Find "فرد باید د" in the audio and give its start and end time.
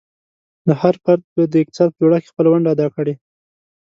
1.03-1.55